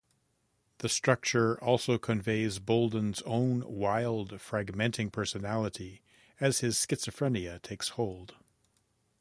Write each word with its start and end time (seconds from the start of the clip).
The 0.79 0.89
structure 0.89 1.63
also 1.63 1.99
conveys 1.99 2.57
Bolden's 2.57 3.21
own 3.21 3.63
wild, 3.71 4.31
fragmenting 4.41 5.11
personality, 5.11 6.01
as 6.39 6.61
his 6.61 6.75
schizophrenia 6.77 7.61
takes 7.61 7.89
hold. 7.89 8.33